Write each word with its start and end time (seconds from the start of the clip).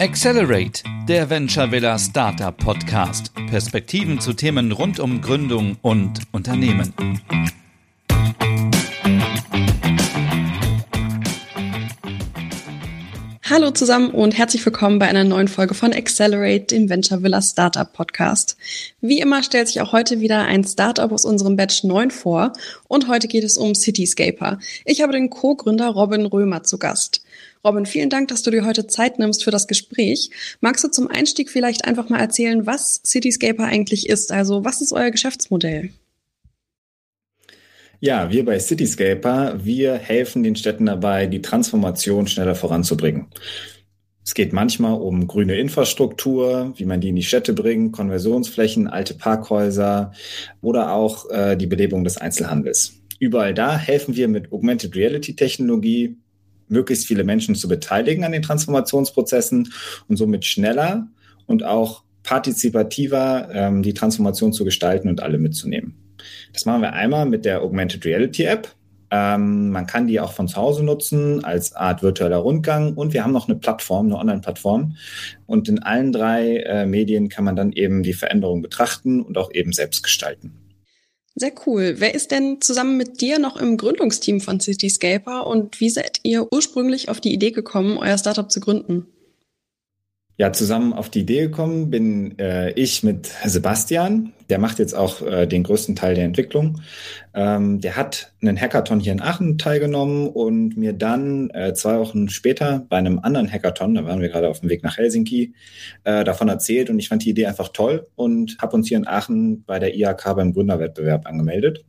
Accelerate, 0.00 0.82
der 1.06 1.28
Venture 1.28 1.72
Villa 1.72 1.98
Startup 1.98 2.56
Podcast. 2.56 3.34
Perspektiven 3.50 4.18
zu 4.18 4.32
Themen 4.32 4.72
rund 4.72 4.98
um 4.98 5.20
Gründung 5.20 5.76
und 5.82 6.22
Unternehmen. 6.32 6.94
Hallo 13.50 13.72
zusammen 13.72 14.12
und 14.12 14.38
herzlich 14.38 14.64
willkommen 14.64 15.00
bei 15.00 15.08
einer 15.08 15.24
neuen 15.24 15.48
Folge 15.48 15.74
von 15.74 15.92
Accelerate, 15.92 16.66
dem 16.66 16.88
Venture 16.88 17.24
Villa 17.24 17.42
Startup 17.42 17.92
Podcast. 17.92 18.56
Wie 19.00 19.18
immer 19.18 19.42
stellt 19.42 19.66
sich 19.66 19.80
auch 19.80 19.90
heute 19.90 20.20
wieder 20.20 20.44
ein 20.44 20.62
Startup 20.62 21.10
aus 21.10 21.24
unserem 21.24 21.56
Batch 21.56 21.82
9 21.82 22.12
vor 22.12 22.52
und 22.86 23.08
heute 23.08 23.26
geht 23.26 23.42
es 23.42 23.58
um 23.58 23.74
Cityscaper. 23.74 24.60
Ich 24.84 25.02
habe 25.02 25.14
den 25.14 25.30
Co-Gründer 25.30 25.88
Robin 25.88 26.26
Römer 26.26 26.62
zu 26.62 26.78
Gast. 26.78 27.24
Robin, 27.64 27.86
vielen 27.86 28.08
Dank, 28.08 28.28
dass 28.28 28.42
du 28.42 28.52
dir 28.52 28.64
heute 28.64 28.86
Zeit 28.86 29.18
nimmst 29.18 29.42
für 29.42 29.50
das 29.50 29.66
Gespräch. 29.66 30.30
Magst 30.60 30.84
du 30.84 30.88
zum 30.88 31.08
Einstieg 31.08 31.50
vielleicht 31.50 31.86
einfach 31.86 32.08
mal 32.08 32.20
erzählen, 32.20 32.66
was 32.66 33.00
Cityscaper 33.04 33.64
eigentlich 33.64 34.08
ist? 34.08 34.30
Also 34.30 34.64
was 34.64 34.80
ist 34.80 34.92
euer 34.92 35.10
Geschäftsmodell? 35.10 35.90
Ja, 38.02 38.30
wir 38.30 38.46
bei 38.46 38.58
Cityscaper, 38.58 39.62
wir 39.62 39.94
helfen 39.94 40.42
den 40.42 40.56
Städten 40.56 40.86
dabei, 40.86 41.26
die 41.26 41.42
Transformation 41.42 42.26
schneller 42.26 42.54
voranzubringen. 42.54 43.26
Es 44.24 44.32
geht 44.32 44.54
manchmal 44.54 44.94
um 44.94 45.26
grüne 45.26 45.56
Infrastruktur, 45.56 46.72
wie 46.76 46.86
man 46.86 47.02
die 47.02 47.10
in 47.10 47.16
die 47.16 47.22
Städte 47.22 47.52
bringt, 47.52 47.92
Konversionsflächen, 47.92 48.88
alte 48.88 49.12
Parkhäuser 49.12 50.12
oder 50.62 50.94
auch 50.94 51.28
äh, 51.28 51.56
die 51.56 51.66
Belebung 51.66 52.02
des 52.04 52.16
Einzelhandels. 52.16 52.94
Überall 53.18 53.52
da 53.52 53.76
helfen 53.76 54.16
wir 54.16 54.28
mit 54.28 54.50
Augmented 54.50 54.96
Reality 54.96 55.36
Technologie 55.36 56.16
möglichst 56.68 57.06
viele 57.06 57.24
Menschen 57.24 57.54
zu 57.54 57.68
beteiligen 57.68 58.24
an 58.24 58.32
den 58.32 58.42
Transformationsprozessen 58.42 59.74
und 60.08 60.16
somit 60.16 60.46
schneller 60.46 61.06
und 61.44 61.64
auch 61.64 62.02
partizipativer 62.22 63.50
ähm, 63.52 63.82
die 63.82 63.92
Transformation 63.92 64.54
zu 64.54 64.64
gestalten 64.64 65.08
und 65.08 65.22
alle 65.22 65.36
mitzunehmen. 65.36 65.99
Das 66.52 66.66
machen 66.66 66.82
wir 66.82 66.92
einmal 66.92 67.26
mit 67.26 67.44
der 67.44 67.62
Augmented 67.62 68.04
Reality 68.04 68.44
App. 68.44 68.74
Ähm, 69.12 69.70
man 69.70 69.86
kann 69.86 70.06
die 70.06 70.20
auch 70.20 70.32
von 70.32 70.46
zu 70.46 70.56
Hause 70.56 70.84
nutzen 70.84 71.44
als 71.44 71.72
Art 71.72 72.02
virtueller 72.02 72.36
Rundgang 72.36 72.94
und 72.94 73.12
wir 73.12 73.24
haben 73.24 73.32
noch 73.32 73.48
eine 73.48 73.58
Plattform, 73.58 74.06
eine 74.06 74.16
Online-Plattform. 74.16 74.96
Und 75.46 75.68
in 75.68 75.80
allen 75.82 76.12
drei 76.12 76.58
äh, 76.58 76.86
Medien 76.86 77.28
kann 77.28 77.44
man 77.44 77.56
dann 77.56 77.72
eben 77.72 78.02
die 78.02 78.12
Veränderung 78.12 78.62
betrachten 78.62 79.20
und 79.20 79.36
auch 79.36 79.52
eben 79.52 79.72
selbst 79.72 80.04
gestalten. 80.04 80.52
Sehr 81.34 81.52
cool. 81.66 81.94
Wer 81.98 82.14
ist 82.14 82.30
denn 82.30 82.60
zusammen 82.60 82.96
mit 82.96 83.20
dir 83.20 83.38
noch 83.38 83.56
im 83.56 83.76
Gründungsteam 83.76 84.40
von 84.40 84.60
Cityscaper 84.60 85.46
und 85.46 85.80
wie 85.80 85.90
seid 85.90 86.20
ihr 86.22 86.52
ursprünglich 86.52 87.08
auf 87.08 87.20
die 87.20 87.32
Idee 87.32 87.50
gekommen, 87.50 87.98
euer 87.98 88.18
Startup 88.18 88.50
zu 88.50 88.60
gründen? 88.60 89.06
Ja, 90.40 90.54
zusammen 90.54 90.94
auf 90.94 91.10
die 91.10 91.20
Idee 91.20 91.42
gekommen 91.42 91.90
bin 91.90 92.38
äh, 92.38 92.70
ich 92.70 93.02
mit 93.02 93.30
Sebastian. 93.44 94.32
Der 94.48 94.58
macht 94.58 94.78
jetzt 94.78 94.94
auch 94.94 95.20
äh, 95.20 95.46
den 95.46 95.64
größten 95.64 95.96
Teil 95.96 96.14
der 96.14 96.24
Entwicklung. 96.24 96.80
Ähm, 97.34 97.82
der 97.82 97.94
hat 97.96 98.32
einen 98.40 98.58
Hackathon 98.58 99.00
hier 99.00 99.12
in 99.12 99.20
Aachen 99.20 99.58
teilgenommen 99.58 100.28
und 100.28 100.78
mir 100.78 100.94
dann 100.94 101.50
äh, 101.50 101.74
zwei 101.74 101.98
Wochen 101.98 102.30
später 102.30 102.86
bei 102.88 102.96
einem 102.96 103.18
anderen 103.18 103.52
Hackathon, 103.52 103.94
da 103.94 104.06
waren 104.06 104.22
wir 104.22 104.30
gerade 104.30 104.48
auf 104.48 104.60
dem 104.60 104.70
Weg 104.70 104.82
nach 104.82 104.96
Helsinki, 104.96 105.52
äh, 106.04 106.24
davon 106.24 106.48
erzählt 106.48 106.88
und 106.88 106.98
ich 106.98 107.10
fand 107.10 107.22
die 107.22 107.30
Idee 107.30 107.44
einfach 107.44 107.68
toll 107.68 108.06
und 108.16 108.56
habe 108.62 108.76
uns 108.76 108.88
hier 108.88 108.96
in 108.96 109.06
Aachen 109.06 109.64
bei 109.64 109.78
der 109.78 109.94
IHK 109.94 110.36
beim 110.36 110.54
Gründerwettbewerb 110.54 111.26
angemeldet. 111.26 111.84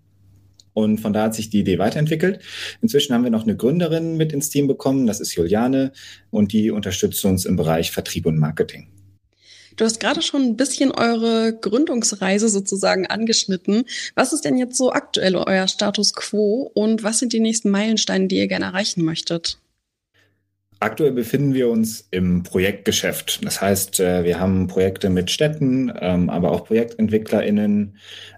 Und 0.73 0.99
von 0.99 1.13
da 1.13 1.23
hat 1.23 1.35
sich 1.35 1.49
die 1.49 1.59
Idee 1.59 1.79
weiterentwickelt. 1.79 2.39
Inzwischen 2.81 3.13
haben 3.13 3.23
wir 3.23 3.31
noch 3.31 3.43
eine 3.43 3.55
Gründerin 3.55 4.17
mit 4.17 4.33
ins 4.33 4.49
Team 4.49 4.67
bekommen, 4.67 5.07
das 5.07 5.19
ist 5.19 5.35
Juliane, 5.35 5.91
und 6.29 6.53
die 6.53 6.71
unterstützt 6.71 7.23
uns 7.25 7.45
im 7.45 7.55
Bereich 7.55 7.91
Vertrieb 7.91 8.25
und 8.25 8.37
Marketing. 8.37 8.87
Du 9.77 9.85
hast 9.85 9.99
gerade 9.99 10.21
schon 10.21 10.41
ein 10.43 10.57
bisschen 10.57 10.91
eure 10.91 11.57
Gründungsreise 11.59 12.49
sozusagen 12.49 13.07
angeschnitten. 13.07 13.85
Was 14.15 14.33
ist 14.33 14.45
denn 14.45 14.57
jetzt 14.57 14.77
so 14.77 14.91
aktuell 14.91 15.35
euer 15.35 15.67
Status 15.67 16.13
quo 16.13 16.69
und 16.73 17.03
was 17.03 17.19
sind 17.19 17.33
die 17.33 17.39
nächsten 17.39 17.69
Meilensteine, 17.69 18.27
die 18.27 18.37
ihr 18.37 18.47
gerne 18.47 18.65
erreichen 18.65 19.03
möchtet? 19.03 19.59
Aktuell 20.79 21.11
befinden 21.11 21.53
wir 21.53 21.69
uns 21.69 22.07
im 22.09 22.41
Projektgeschäft. 22.41 23.45
Das 23.45 23.61
heißt, 23.61 23.99
äh, 23.99 24.23
wir 24.23 24.39
haben 24.39 24.67
Projekte 24.67 25.11
mit 25.11 25.29
Städten, 25.29 25.93
ähm, 25.99 26.29
aber 26.29 26.51
auch 26.51 26.65
ProjektentwicklerInnen 26.65 27.97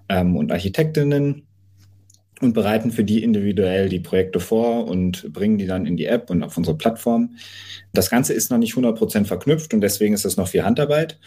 ähm, 0.10 0.36
und 0.36 0.52
Architektinnen 0.52 1.48
und 2.44 2.54
bereiten 2.54 2.92
für 2.92 3.04
die 3.04 3.24
individuell 3.24 3.90
die 3.90 4.00
Projekte 4.00 4.40
vor 4.40 4.88
und 4.88 5.32
bringen 5.34 5.58
die 5.58 5.66
dann 5.66 5.86
in 5.86 5.98
die 5.98 6.06
App 6.06 6.30
und 6.30 6.44
auf 6.44 6.58
unsere 6.58 6.78
Plattform. 6.78 7.36
Das 7.94 8.10
Ganze 8.10 8.34
ist 8.34 8.52
noch 8.52 8.58
nicht 8.58 8.76
100% 8.76 9.26
verknüpft 9.26 9.74
und 9.74 9.82
deswegen 9.82 10.14
ist 10.14 10.26
es 10.26 10.38
noch 10.38 10.48
viel 10.48 10.64
Handarbeit. 10.64 11.20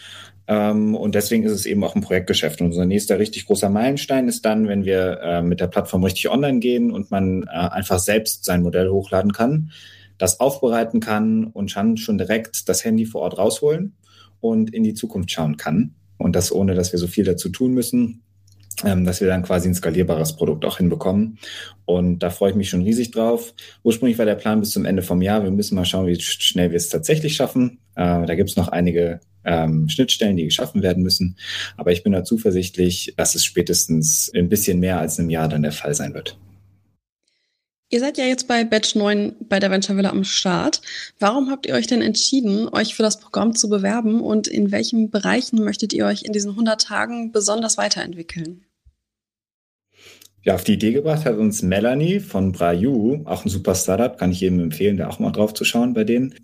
Ähm, 0.47 0.95
und 0.95 1.15
deswegen 1.15 1.43
ist 1.43 1.51
es 1.51 1.65
eben 1.65 1.83
auch 1.83 1.95
ein 1.95 2.01
Projektgeschäft. 2.01 2.61
Und 2.61 2.67
unser 2.67 2.85
nächster 2.85 3.19
richtig 3.19 3.45
großer 3.45 3.69
Meilenstein 3.69 4.27
ist 4.27 4.45
dann, 4.45 4.67
wenn 4.67 4.85
wir 4.85 5.19
äh, 5.21 5.41
mit 5.41 5.59
der 5.59 5.67
Plattform 5.67 6.03
richtig 6.03 6.29
online 6.29 6.59
gehen 6.59 6.91
und 6.91 7.11
man 7.11 7.43
äh, 7.43 7.47
einfach 7.47 7.99
selbst 7.99 8.45
sein 8.45 8.63
Modell 8.63 8.89
hochladen 8.89 9.33
kann, 9.33 9.71
das 10.17 10.39
aufbereiten 10.39 10.99
kann 10.99 11.45
und 11.45 11.71
schon, 11.71 11.97
schon 11.97 12.17
direkt 12.17 12.69
das 12.69 12.83
Handy 12.85 13.05
vor 13.05 13.21
Ort 13.21 13.37
rausholen 13.37 13.95
und 14.39 14.73
in 14.73 14.83
die 14.83 14.93
Zukunft 14.93 15.31
schauen 15.31 15.57
kann. 15.57 15.95
Und 16.17 16.35
das 16.35 16.51
ohne, 16.51 16.73
dass 16.73 16.91
wir 16.91 16.99
so 16.99 17.07
viel 17.07 17.25
dazu 17.25 17.49
tun 17.49 17.73
müssen 17.73 18.23
ähm, 18.83 19.05
dass 19.05 19.21
wir 19.21 19.27
dann 19.27 19.43
quasi 19.43 19.67
ein 19.67 19.75
skalierbares 19.75 20.35
Produkt 20.35 20.65
auch 20.65 20.77
hinbekommen. 20.77 21.39
Und 21.85 22.19
da 22.19 22.29
freue 22.29 22.51
ich 22.51 22.55
mich 22.55 22.69
schon 22.69 22.83
riesig 22.83 23.11
drauf. 23.11 23.53
Ursprünglich 23.83 24.17
war 24.17 24.25
der 24.25 24.35
Plan 24.35 24.59
bis 24.59 24.71
zum 24.71 24.85
Ende 24.85 25.01
vom 25.01 25.21
Jahr. 25.21 25.43
Wir 25.43 25.51
müssen 25.51 25.75
mal 25.75 25.85
schauen, 25.85 26.07
wie 26.07 26.19
schnell 26.19 26.71
wir 26.71 26.77
es 26.77 26.89
tatsächlich 26.89 27.35
schaffen. 27.35 27.79
Äh, 27.95 28.25
da 28.25 28.35
gibt 28.35 28.49
es 28.49 28.55
noch 28.55 28.67
einige 28.67 29.19
ähm, 29.45 29.89
Schnittstellen, 29.89 30.37
die 30.37 30.45
geschaffen 30.45 30.83
werden 30.83 31.01
müssen. 31.01 31.37
Aber 31.77 31.91
ich 31.91 32.03
bin 32.03 32.11
da 32.11 32.23
zuversichtlich, 32.23 33.13
dass 33.17 33.35
es 33.35 33.45
spätestens 33.45 34.31
ein 34.35 34.49
bisschen 34.49 34.79
mehr 34.79 34.99
als 34.99 35.17
einem 35.17 35.29
Jahr 35.29 35.47
dann 35.47 35.63
der 35.63 35.71
Fall 35.71 35.95
sein 35.95 36.13
wird. 36.13 36.37
Ihr 37.89 38.01
seid 38.01 38.17
ja 38.17 38.25
jetzt 38.25 38.49
bei 38.49 38.65
Batch 38.65 38.95
9 38.95 39.37
bei 39.47 39.61
der 39.61 39.71
Venture 39.71 39.95
Villa 39.95 40.09
am 40.09 40.25
Start. 40.25 40.81
Warum 41.19 41.49
habt 41.49 41.65
ihr 41.65 41.73
euch 41.73 41.87
denn 41.87 42.01
entschieden, 42.01 42.67
euch 42.67 42.95
für 42.95 43.03
das 43.03 43.17
Programm 43.17 43.55
zu 43.55 43.69
bewerben 43.69 44.19
und 44.19 44.47
in 44.47 44.71
welchen 44.73 45.09
Bereichen 45.09 45.63
möchtet 45.63 45.93
ihr 45.93 46.05
euch 46.05 46.23
in 46.23 46.33
diesen 46.33 46.51
100 46.51 46.81
Tagen 46.81 47.31
besonders 47.31 47.77
weiterentwickeln? 47.77 48.66
Ja, 50.47 50.55
auf 50.55 50.63
die 50.63 50.75
Idee 50.75 50.93
gebracht 50.93 51.25
hat 51.25 51.35
uns 51.35 51.61
Melanie 51.61 52.21
von 52.21 52.53
Brayu, 52.53 53.19
auch 53.25 53.43
ein 53.43 53.49
super 53.49 53.75
Startup, 53.75 54.17
kann 54.17 54.31
ich 54.31 54.39
jedem 54.39 54.61
empfehlen, 54.61 54.95
da 54.95 55.09
auch 55.09 55.19
mal 55.19 55.33
drauf 55.33 55.53
zu 55.53 55.65
schauen 55.65 55.93
bei 55.93 56.05
denen. 56.05 56.35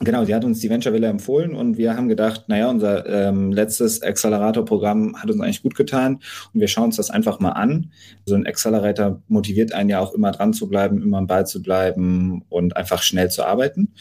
Genau, 0.00 0.24
sie 0.24 0.34
hat 0.34 0.44
uns 0.44 0.58
die 0.58 0.68
Venture 0.68 0.92
Villa 0.92 1.08
empfohlen 1.08 1.54
und 1.54 1.78
wir 1.78 1.96
haben 1.96 2.08
gedacht, 2.08 2.48
naja, 2.48 2.68
unser 2.68 3.06
ähm, 3.06 3.52
letztes 3.52 4.02
Accelerator-Programm 4.02 5.22
hat 5.22 5.30
uns 5.30 5.40
eigentlich 5.40 5.62
gut 5.62 5.76
getan 5.76 6.18
und 6.54 6.60
wir 6.60 6.66
schauen 6.66 6.86
uns 6.86 6.96
das 6.96 7.08
einfach 7.08 7.38
mal 7.38 7.52
an. 7.52 7.92
So 8.24 8.34
ein 8.34 8.48
Accelerator 8.48 9.22
motiviert 9.28 9.72
einen 9.72 9.90
ja 9.90 10.00
auch 10.00 10.12
immer 10.12 10.32
dran 10.32 10.52
zu 10.52 10.68
bleiben, 10.68 11.00
immer 11.00 11.18
am 11.18 11.28
Ball 11.28 11.46
zu 11.46 11.62
bleiben 11.62 12.42
und 12.48 12.76
einfach 12.76 13.04
schnell 13.04 13.30
zu 13.30 13.44
arbeiten. 13.44 13.94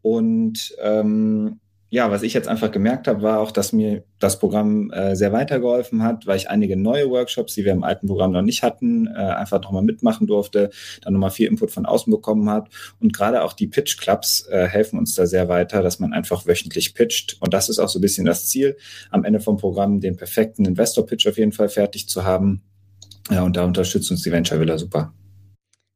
Und 0.00 0.76
ähm, 0.80 1.58
ja, 1.92 2.10
was 2.10 2.22
ich 2.22 2.32
jetzt 2.32 2.48
einfach 2.48 2.70
gemerkt 2.70 3.06
habe, 3.06 3.20
war 3.20 3.38
auch, 3.38 3.50
dass 3.50 3.74
mir 3.74 4.02
das 4.18 4.38
Programm 4.38 4.90
äh, 4.92 5.14
sehr 5.14 5.30
weitergeholfen 5.30 6.02
hat, 6.02 6.26
weil 6.26 6.38
ich 6.38 6.48
einige 6.48 6.74
neue 6.74 7.10
Workshops, 7.10 7.52
die 7.52 7.66
wir 7.66 7.72
im 7.72 7.84
alten 7.84 8.06
Programm 8.06 8.32
noch 8.32 8.40
nicht 8.40 8.62
hatten, 8.62 9.08
äh, 9.08 9.18
einfach 9.18 9.60
nochmal 9.60 9.82
mitmachen 9.82 10.26
durfte, 10.26 10.70
dann 11.02 11.12
nochmal 11.12 11.28
viel 11.28 11.48
Input 11.48 11.70
von 11.70 11.84
außen 11.84 12.10
bekommen 12.10 12.48
hat. 12.48 12.70
Und 12.98 13.12
gerade 13.12 13.42
auch 13.42 13.52
die 13.52 13.66
Pitch 13.66 13.98
Clubs 13.98 14.46
äh, 14.48 14.68
helfen 14.68 14.98
uns 14.98 15.14
da 15.14 15.26
sehr 15.26 15.50
weiter, 15.50 15.82
dass 15.82 15.98
man 15.98 16.14
einfach 16.14 16.46
wöchentlich 16.46 16.94
pitcht. 16.94 17.36
Und 17.40 17.52
das 17.52 17.68
ist 17.68 17.78
auch 17.78 17.90
so 17.90 17.98
ein 17.98 18.02
bisschen 18.02 18.24
das 18.24 18.46
Ziel, 18.46 18.78
am 19.10 19.26
Ende 19.26 19.40
vom 19.40 19.58
Programm 19.58 20.00
den 20.00 20.16
perfekten 20.16 20.64
Investor-Pitch 20.64 21.26
auf 21.26 21.36
jeden 21.36 21.52
Fall 21.52 21.68
fertig 21.68 22.08
zu 22.08 22.24
haben. 22.24 22.62
Ja, 23.30 23.42
und 23.42 23.54
da 23.58 23.64
unterstützt 23.66 24.10
uns 24.10 24.22
die 24.22 24.32
Venture 24.32 24.58
Villa 24.58 24.78
super. 24.78 25.12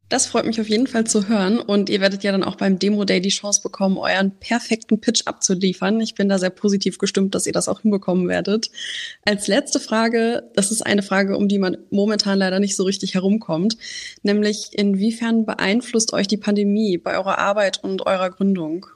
Das 0.09 0.27
freut 0.27 0.47
mich 0.47 0.61
auf 0.61 0.69
jeden 0.69 0.87
Fall 0.87 1.05
zu 1.05 1.29
hören 1.29 1.59
und 1.59 1.91
ihr 1.91 2.01
werdet 2.01 2.23
ja 2.23 2.31
dann 2.31 2.45
auch 2.45 2.55
beim 2.55 2.79
Demo 2.79 3.05
Day 3.05 3.21
die 3.21 3.31
Chance 3.31 3.61
bekommen, 3.61 3.99
euren 3.99 4.31
perfekten 4.39 5.01
Pitch 5.01 5.23
abzuliefern. 5.27 6.01
Ich 6.01 6.15
bin 6.15 6.29
da 6.29 6.39
sehr 6.39 6.51
positiv 6.51 6.99
gestimmt, 6.99 7.35
dass 7.35 7.45
ihr 7.45 7.53
das 7.53 7.69
auch 7.69 7.81
hinbekommen 7.81 8.29
werdet. 8.29 8.71
Als 9.25 9.49
letzte 9.49 9.81
Frage, 9.81 10.49
das 10.55 10.71
ist 10.71 10.87
eine 10.87 11.03
Frage, 11.03 11.37
um 11.37 11.49
die 11.49 11.59
man 11.59 11.79
momentan 11.91 12.39
leider 12.39 12.61
nicht 12.61 12.77
so 12.77 12.85
richtig 12.85 13.15
herumkommt, 13.15 13.79
nämlich 14.23 14.69
inwiefern 14.73 15.45
beeinflusst 15.45 16.13
euch 16.13 16.29
die 16.29 16.37
Pandemie 16.37 16.99
bei 16.99 17.19
eurer 17.19 17.39
Arbeit 17.39 17.83
und 17.83 18.07
eurer 18.07 18.31
Gründung? 18.31 18.87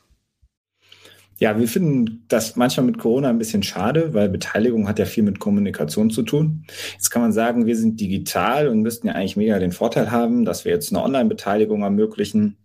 Ja, 1.41 1.59
wir 1.59 1.69
finden 1.69 2.27
das 2.29 2.57
manchmal 2.57 2.85
mit 2.85 2.99
Corona 2.99 3.31
ein 3.31 3.39
bisschen 3.39 3.63
schade, 3.63 4.13
weil 4.13 4.29
Beteiligung 4.29 4.87
hat 4.87 4.99
ja 4.99 5.07
viel 5.07 5.25
mit 5.25 5.39
Kommunikation 5.39 6.11
zu 6.11 6.23
tun. 6.23 6.67
Jetzt 6.93 7.09
kann 7.09 7.23
man 7.23 7.33
sagen, 7.33 7.65
wir 7.65 7.77
sind 7.77 7.99
digital 7.99 8.69
und 8.69 8.83
müssten 8.83 9.07
ja 9.07 9.15
eigentlich 9.15 9.39
mega 9.39 9.59
den 9.59 9.73
Vorteil 9.73 10.11
haben, 10.11 10.45
dass 10.45 10.67
wir 10.67 10.73
jetzt 10.73 10.93
eine 10.93 11.03
Online-Beteiligung 11.03 11.83
ermöglichen. 11.83 12.59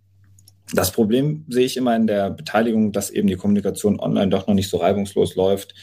Das 0.73 0.91
Problem 0.91 1.45
sehe 1.47 1.65
ich 1.65 1.77
immer 1.77 1.95
in 1.95 2.07
der 2.07 2.31
Beteiligung, 2.31 2.91
dass 2.91 3.11
eben 3.11 3.27
die 3.27 3.35
Kommunikation 3.35 3.99
online 3.99 4.29
doch 4.29 4.47
noch 4.47 4.55
nicht 4.55 4.69
so 4.69 4.77
reibungslos 4.77 5.35
läuft. 5.35 5.75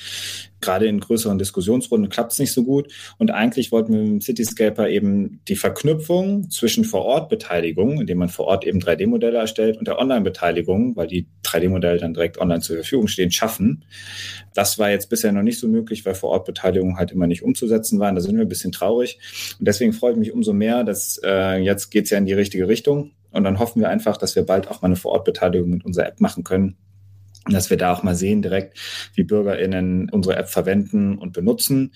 Gerade 0.60 0.86
in 0.86 0.98
größeren 0.98 1.38
Diskussionsrunden 1.38 2.08
klappt 2.08 2.32
es 2.32 2.40
nicht 2.40 2.52
so 2.52 2.64
gut. 2.64 2.92
Und 3.18 3.30
eigentlich 3.30 3.70
wollten 3.70 3.92
wir 3.92 4.00
mit 4.00 4.10
dem 4.10 4.20
Cityscaper 4.20 4.88
eben 4.88 5.40
die 5.46 5.54
Verknüpfung 5.54 6.50
zwischen 6.50 6.84
Vor-Ort-Beteiligung, 6.84 8.00
indem 8.00 8.18
man 8.18 8.28
vor 8.28 8.46
Ort 8.46 8.64
eben 8.64 8.80
3D-Modelle 8.80 9.38
erstellt, 9.38 9.76
und 9.76 9.86
der 9.86 9.98
Online-Beteiligung, 9.98 10.96
weil 10.96 11.06
die 11.06 11.26
3D-Modelle 11.44 11.98
dann 11.98 12.14
direkt 12.14 12.38
online 12.38 12.60
zur 12.60 12.76
Verfügung 12.76 13.06
stehen, 13.06 13.30
schaffen. 13.30 13.84
Das 14.52 14.80
war 14.80 14.90
jetzt 14.90 15.10
bisher 15.10 15.32
noch 15.32 15.42
nicht 15.42 15.60
so 15.60 15.68
möglich, 15.68 16.04
weil 16.04 16.16
Vor-Ort-Beteiligung 16.16 16.98
halt 16.98 17.12
immer 17.12 17.28
nicht 17.28 17.44
umzusetzen 17.44 18.00
waren. 18.00 18.16
Da 18.16 18.20
sind 18.20 18.34
wir 18.34 18.42
ein 18.42 18.48
bisschen 18.48 18.72
traurig. 18.72 19.20
Und 19.60 19.68
deswegen 19.68 19.92
freue 19.92 20.12
ich 20.12 20.18
mich 20.18 20.32
umso 20.32 20.52
mehr, 20.52 20.82
dass 20.82 21.20
äh, 21.24 21.58
jetzt 21.58 21.90
geht 21.90 22.04
es 22.04 22.10
ja 22.10 22.18
in 22.18 22.26
die 22.26 22.32
richtige 22.32 22.66
Richtung. 22.66 23.12
Und 23.32 23.44
dann 23.44 23.58
hoffen 23.58 23.80
wir 23.80 23.88
einfach, 23.88 24.16
dass 24.16 24.36
wir 24.36 24.44
bald 24.44 24.68
auch 24.68 24.82
mal 24.82 24.86
eine 24.86 24.96
Vorortbeteiligung 24.96 25.70
mit 25.70 25.84
unserer 25.84 26.06
App 26.06 26.20
machen 26.20 26.44
können. 26.44 26.76
Und 27.46 27.54
dass 27.54 27.70
wir 27.70 27.76
da 27.76 27.92
auch 27.92 28.02
mal 28.02 28.14
sehen 28.14 28.42
direkt, 28.42 28.78
wie 29.14 29.24
BürgerInnen 29.24 30.10
unsere 30.10 30.36
App 30.36 30.48
verwenden 30.48 31.18
und 31.18 31.32
benutzen. 31.32 31.92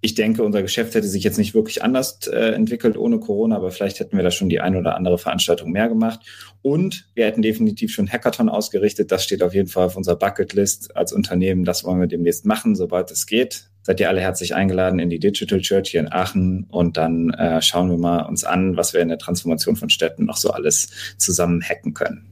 Ich 0.00 0.14
denke, 0.14 0.42
unser 0.42 0.62
Geschäft 0.62 0.96
hätte 0.96 1.06
sich 1.06 1.22
jetzt 1.22 1.38
nicht 1.38 1.54
wirklich 1.54 1.84
anders 1.84 2.26
äh, 2.26 2.52
entwickelt 2.54 2.96
ohne 2.96 3.20
Corona, 3.20 3.54
aber 3.54 3.70
vielleicht 3.70 4.00
hätten 4.00 4.16
wir 4.16 4.24
da 4.24 4.32
schon 4.32 4.48
die 4.48 4.60
eine 4.60 4.78
oder 4.78 4.96
andere 4.96 5.18
Veranstaltung 5.18 5.70
mehr 5.70 5.88
gemacht. 5.88 6.20
Und 6.62 7.08
wir 7.14 7.26
hätten 7.26 7.42
definitiv 7.42 7.92
schon 7.92 8.10
Hackathon 8.10 8.48
ausgerichtet. 8.48 9.12
Das 9.12 9.22
steht 9.22 9.44
auf 9.44 9.54
jeden 9.54 9.68
Fall 9.68 9.86
auf 9.86 9.96
unserer 9.96 10.16
Bucketlist 10.16 10.96
als 10.96 11.12
Unternehmen. 11.12 11.64
Das 11.64 11.84
wollen 11.84 12.00
wir 12.00 12.08
demnächst 12.08 12.44
machen, 12.44 12.74
sobald 12.74 13.12
es 13.12 13.26
geht 13.26 13.71
seid 13.82 14.00
ihr 14.00 14.08
alle 14.08 14.20
herzlich 14.20 14.54
eingeladen 14.54 14.98
in 14.98 15.10
die 15.10 15.18
Digital 15.18 15.60
Church 15.60 15.90
hier 15.90 16.00
in 16.00 16.12
Aachen 16.12 16.66
und 16.70 16.96
dann 16.96 17.30
äh, 17.30 17.60
schauen 17.60 17.90
wir 17.90 17.98
mal 17.98 18.22
uns 18.22 18.44
an, 18.44 18.76
was 18.76 18.92
wir 18.92 19.00
in 19.00 19.08
der 19.08 19.18
Transformation 19.18 19.76
von 19.76 19.90
Städten 19.90 20.24
noch 20.24 20.36
so 20.36 20.50
alles 20.50 20.88
zusammen 21.18 21.62
hacken 21.62 21.94
können. 21.94 22.28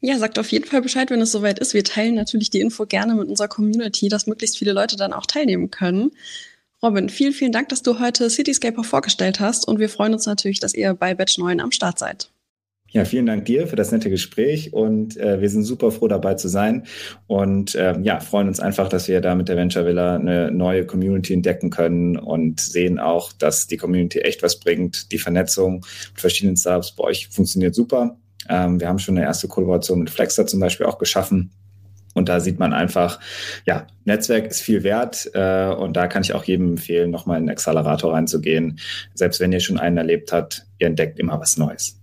Ja, 0.00 0.18
sagt 0.18 0.38
auf 0.40 0.50
jeden 0.50 0.64
Fall 0.64 0.82
Bescheid, 0.82 1.10
wenn 1.10 1.20
es 1.20 1.30
soweit 1.30 1.60
ist. 1.60 1.74
Wir 1.74 1.84
teilen 1.84 2.16
natürlich 2.16 2.50
die 2.50 2.60
Info 2.60 2.86
gerne 2.86 3.14
mit 3.14 3.28
unserer 3.28 3.46
Community, 3.46 4.08
dass 4.08 4.26
möglichst 4.26 4.58
viele 4.58 4.72
Leute 4.72 4.96
dann 4.96 5.12
auch 5.12 5.26
teilnehmen 5.26 5.70
können. 5.70 6.10
Robin, 6.82 7.08
vielen, 7.08 7.32
vielen 7.32 7.52
Dank, 7.52 7.68
dass 7.68 7.82
du 7.82 8.00
heute 8.00 8.28
Cityscaper 8.28 8.82
vorgestellt 8.82 9.38
hast 9.38 9.68
und 9.68 9.78
wir 9.78 9.88
freuen 9.88 10.14
uns 10.14 10.26
natürlich, 10.26 10.58
dass 10.58 10.74
ihr 10.74 10.94
bei 10.94 11.14
Batch 11.14 11.38
9 11.38 11.60
am 11.60 11.70
Start 11.70 12.00
seid. 12.00 12.31
Ja, 12.92 13.06
vielen 13.06 13.24
Dank 13.24 13.46
dir 13.46 13.66
für 13.66 13.76
das 13.76 13.90
nette 13.90 14.10
Gespräch 14.10 14.74
und 14.74 15.16
äh, 15.16 15.40
wir 15.40 15.48
sind 15.48 15.64
super 15.64 15.90
froh 15.90 16.08
dabei 16.08 16.34
zu 16.34 16.48
sein 16.48 16.84
und 17.26 17.74
ähm, 17.74 18.04
ja, 18.04 18.20
freuen 18.20 18.48
uns 18.48 18.60
einfach, 18.60 18.90
dass 18.90 19.08
wir 19.08 19.22
da 19.22 19.34
mit 19.34 19.48
der 19.48 19.56
Venture 19.56 19.86
Villa 19.86 20.16
eine 20.16 20.50
neue 20.50 20.84
Community 20.84 21.32
entdecken 21.32 21.70
können 21.70 22.18
und 22.18 22.60
sehen 22.60 22.98
auch, 22.98 23.32
dass 23.32 23.66
die 23.66 23.78
Community 23.78 24.18
echt 24.18 24.42
was 24.42 24.60
bringt. 24.60 25.10
Die 25.10 25.16
Vernetzung 25.16 25.86
mit 26.10 26.20
verschiedenen 26.20 26.58
Startups 26.58 26.94
bei 26.94 27.04
euch 27.04 27.28
funktioniert 27.28 27.74
super. 27.74 28.18
Ähm, 28.50 28.78
wir 28.78 28.88
haben 28.88 28.98
schon 28.98 29.16
eine 29.16 29.24
erste 29.24 29.48
Kollaboration 29.48 30.00
mit 30.00 30.10
Flexer 30.10 30.46
zum 30.46 30.60
Beispiel 30.60 30.84
auch 30.84 30.98
geschaffen. 30.98 31.50
Und 32.12 32.28
da 32.28 32.40
sieht 32.40 32.58
man 32.58 32.74
einfach, 32.74 33.20
ja, 33.64 33.86
Netzwerk 34.04 34.48
ist 34.48 34.60
viel 34.60 34.82
wert 34.82 35.30
äh, 35.32 35.68
und 35.68 35.96
da 35.96 36.08
kann 36.08 36.20
ich 36.20 36.34
auch 36.34 36.44
jedem 36.44 36.72
empfehlen, 36.72 37.10
nochmal 37.10 37.38
in 37.38 37.44
den 37.44 37.52
Accelerator 37.52 38.12
reinzugehen. 38.12 38.78
Selbst 39.14 39.40
wenn 39.40 39.50
ihr 39.50 39.60
schon 39.60 39.78
einen 39.78 39.96
erlebt 39.96 40.30
habt, 40.30 40.66
ihr 40.78 40.88
entdeckt 40.88 41.18
immer 41.18 41.40
was 41.40 41.56
Neues. 41.56 42.01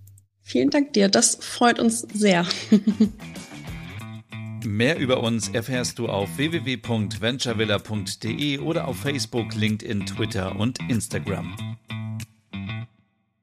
Vielen 0.50 0.69
Dank 0.72 0.94
dir, 0.94 1.10
das 1.10 1.36
freut 1.36 1.78
uns 1.78 2.07
sehr. 2.12 2.44
Mehr 4.66 4.98
über 4.98 5.22
uns 5.22 5.50
erfährst 5.50 6.00
du 6.00 6.07
auf 6.07 6.28
www.venturevilla.de 6.38 8.57
oder 8.57 8.88
auf 8.88 8.98
Facebook, 8.98 9.54
LinkedIn, 9.54 10.07
Twitter 10.07 10.56
und 10.56 10.80
Instagram. 10.90 11.78